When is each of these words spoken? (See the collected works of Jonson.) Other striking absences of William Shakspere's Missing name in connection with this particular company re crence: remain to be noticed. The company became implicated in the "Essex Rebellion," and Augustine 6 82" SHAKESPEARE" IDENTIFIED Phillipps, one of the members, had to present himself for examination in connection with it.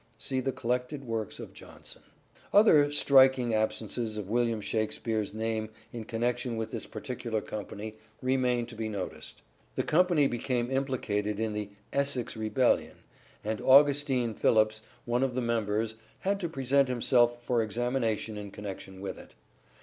(See 0.17 0.39
the 0.39 0.51
collected 0.51 1.03
works 1.03 1.37
of 1.37 1.53
Jonson.) 1.53 2.01
Other 2.51 2.91
striking 2.91 3.53
absences 3.53 4.17
of 4.17 4.27
William 4.31 4.59
Shakspere's 4.59 5.31
Missing 5.31 5.39
name 5.39 5.69
in 5.93 6.05
connection 6.05 6.57
with 6.57 6.71
this 6.71 6.87
particular 6.87 7.39
company 7.39 7.89
re 8.19 8.33
crence: 8.33 8.35
remain 8.35 8.65
to 8.65 8.75
be 8.75 8.89
noticed. 8.89 9.43
The 9.75 9.83
company 9.83 10.25
became 10.27 10.71
implicated 10.71 11.39
in 11.39 11.53
the 11.53 11.69
"Essex 11.93 12.35
Rebellion," 12.35 13.03
and 13.43 13.61
Augustine 13.61 14.33
6 14.33 14.39
82" 14.43 14.47
SHAKESPEARE" 14.47 14.51
IDENTIFIED 14.51 14.67
Phillipps, 14.67 14.81
one 15.05 15.21
of 15.21 15.35
the 15.35 15.39
members, 15.41 15.95
had 16.21 16.39
to 16.39 16.49
present 16.49 16.87
himself 16.87 17.43
for 17.43 17.61
examination 17.61 18.37
in 18.37 18.49
connection 18.49 19.01
with 19.01 19.19
it. 19.19 19.35